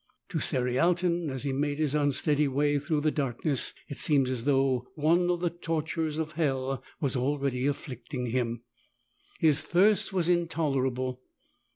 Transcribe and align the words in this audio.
To 0.29 0.39
Cerialton, 0.39 1.29
as 1.29 1.43
he 1.43 1.53
made 1.53 1.77
his 1.77 1.93
unsteady 1.93 2.47
way 2.47 2.79
through 2.79 3.01
the 3.01 3.11
darkness, 3.11 3.75
it 3.87 3.99
seemed 3.99 4.29
as 4.29 4.45
though 4.45 4.87
one 4.95 5.29
of 5.29 5.41
the 5.41 5.51
tortures 5.51 6.17
of 6.17 6.31
hell 6.31 6.83
was 6.99 7.15
already 7.15 7.67
afflicting 7.67 8.25
him. 8.25 8.63
His 9.37 9.61
thirst 9.61 10.11
was 10.11 10.27
intolerable. 10.27 11.21